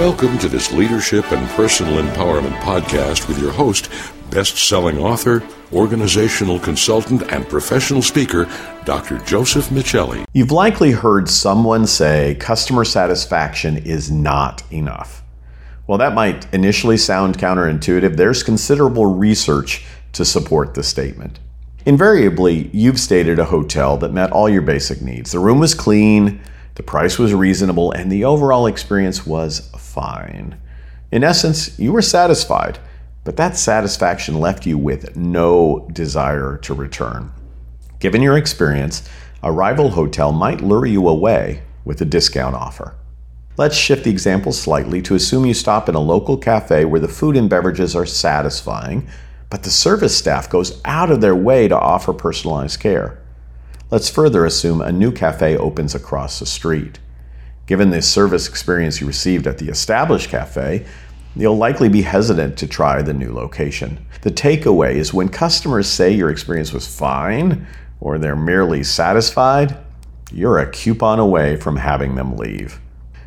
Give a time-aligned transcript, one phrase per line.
[0.00, 3.90] Welcome to this leadership and personal empowerment podcast with your host,
[4.30, 5.42] best selling author,
[5.74, 8.48] organizational consultant, and professional speaker,
[8.86, 9.18] Dr.
[9.18, 10.24] Joseph Michelli.
[10.32, 15.22] You've likely heard someone say customer satisfaction is not enough.
[15.84, 21.40] While that might initially sound counterintuitive, there's considerable research to support the statement.
[21.84, 25.32] Invariably, you've stayed at a hotel that met all your basic needs.
[25.32, 26.40] The room was clean,
[26.74, 30.56] the price was reasonable, and the overall experience was fine.
[31.12, 32.78] In essence, you were satisfied,
[33.24, 37.32] but that satisfaction left you with no desire to return.
[37.98, 39.08] Given your experience,
[39.42, 42.94] a rival hotel might lure you away with a discount offer.
[43.56, 47.08] Let's shift the example slightly to assume you stop in a local cafe where the
[47.08, 49.08] food and beverages are satisfying,
[49.50, 53.18] but the service staff goes out of their way to offer personalized care.
[53.90, 57.00] Let's further assume a new cafe opens across the street.
[57.66, 60.86] Given the service experience you received at the established cafe,
[61.34, 64.06] you'll likely be hesitant to try the new location.
[64.22, 67.66] The takeaway is when customers say your experience was fine
[67.98, 69.76] or they're merely satisfied,
[70.30, 72.80] you're a coupon away from having them leave.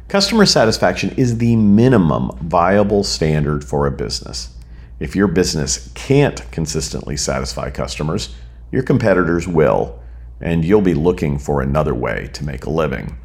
[0.08, 4.56] Customer satisfaction is the minimum viable standard for a business.
[5.02, 8.34] If your business can't consistently satisfy customers,
[8.72, 10.00] your competitors will
[10.44, 13.17] and you'll be looking for another way to make a living.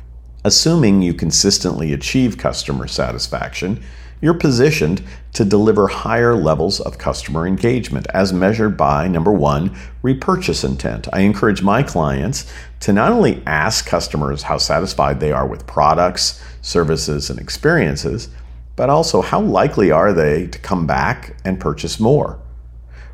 [0.44, 3.82] Assuming you consistently achieve customer satisfaction,
[4.20, 5.02] you're positioned
[5.32, 11.08] to deliver higher levels of customer engagement as measured by number one, repurchase intent.
[11.12, 16.42] I encourage my clients to not only ask customers how satisfied they are with products,
[16.62, 18.28] services, and experiences,
[18.76, 22.40] but also how likely are they to come back and purchase more.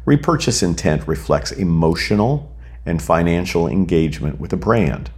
[0.04, 2.53] Repurchase intent reflects emotional
[2.86, 5.10] and financial engagement with a brand,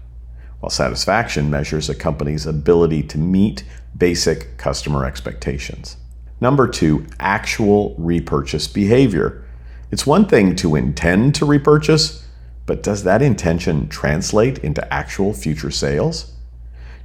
[0.60, 3.64] while satisfaction measures a company's ability to meet
[3.96, 5.96] basic customer expectations.
[6.40, 9.44] Number two, actual repurchase behavior.
[9.90, 12.26] It's one thing to intend to repurchase,
[12.66, 16.32] but does that intention translate into actual future sales?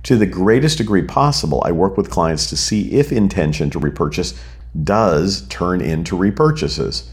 [0.04, 4.40] To the greatest degree possible, I work with clients to see if intention to repurchase
[4.84, 7.10] does turn into repurchases.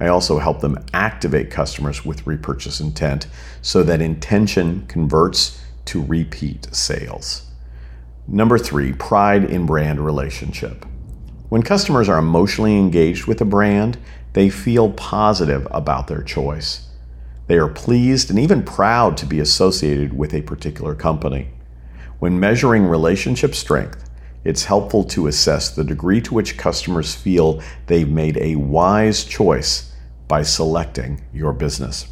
[0.00, 3.26] I also help them activate customers with repurchase intent
[3.60, 7.46] so that intention converts to repeat sales.
[8.26, 10.86] Number three, pride in brand relationship.
[11.50, 13.98] When customers are emotionally engaged with a brand,
[14.32, 16.86] they feel positive about their choice.
[17.48, 21.48] They are pleased and even proud to be associated with a particular company.
[22.20, 24.08] When measuring relationship strength,
[24.44, 29.89] it's helpful to assess the degree to which customers feel they've made a wise choice
[30.30, 32.06] by selecting your business.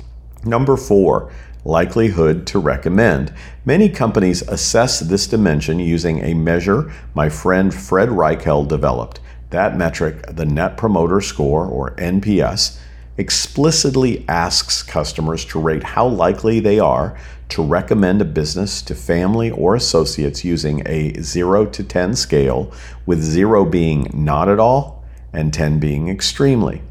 [0.45, 1.33] Number four,
[1.65, 3.33] likelihood to recommend.
[3.65, 9.21] Many companies assess this dimension using a measure my friend Fred Reichheld developed.
[9.51, 12.81] That metric, the Net Promoter Score, or NPS,
[13.19, 17.17] explicitly asks customers to rate how likely they are
[17.51, 22.73] to recommend a business to family or associates using a 0 to 10 scale,
[23.07, 26.83] with 0 being not at all and 10 being extremely.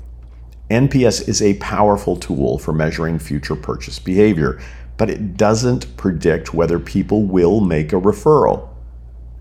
[0.69, 4.59] NPS is a powerful tool for measuring future purchase behavior,
[4.97, 8.67] but it doesn't predict whether people will make a referral.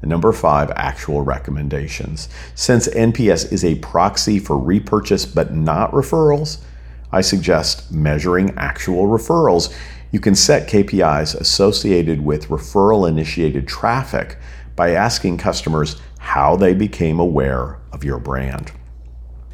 [0.02, 2.28] And number five, actual recommendations.
[2.54, 6.58] Since NPS is a proxy for repurchase but not referrals,
[7.10, 9.74] I suggest measuring actual referrals.
[10.12, 14.38] You can set KPIs associated with referral initiated traffic
[14.76, 18.70] by asking customers how they became aware of your brand.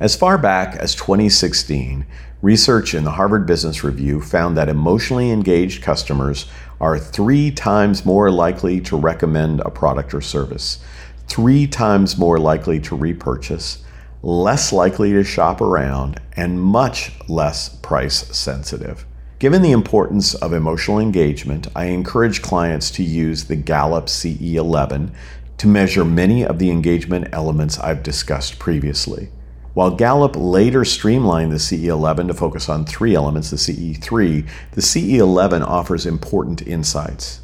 [0.03, 2.05] As far back as 2016,
[2.41, 6.47] research in the Harvard Business Review found that emotionally engaged customers
[6.81, 10.81] are three times more likely to recommend a product or service,
[11.29, 13.85] three times more likely to repurchase,
[14.25, 19.07] less likely to shop around, and much less price sensitive.
[19.39, 25.15] Given the importance of emotional engagement, I encourage clients to use the Gallup CE11
[25.59, 29.29] to measure many of the engagement elements I've discussed previously.
[29.75, 35.67] While Gallup later streamlined the CE11 to focus on three elements, the CE3, the CE11
[35.67, 37.41] offers important insights.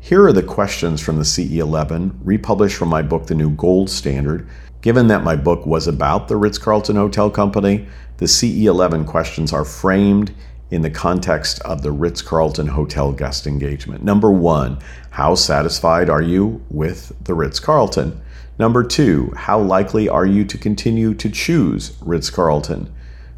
[0.00, 4.48] Here are the questions from the CE11, republished from my book, The New Gold Standard.
[4.80, 7.86] Given that my book was about the Ritz Carlton Hotel Company,
[8.16, 10.32] the CE11 questions are framed
[10.70, 14.02] in the context of the Ritz Carlton Hotel guest engagement.
[14.02, 14.78] Number one,
[15.10, 18.18] how satisfied are you with the Ritz Carlton?
[18.58, 22.92] Number two, how likely are you to continue to choose Ritz Carlton?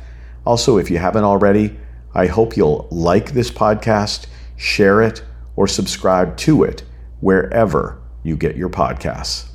[0.46, 1.76] Also, if you haven't already,
[2.14, 5.24] I hope you'll like this podcast, share it,
[5.56, 6.84] or subscribe to it
[7.20, 9.48] wherever you get your podcasts.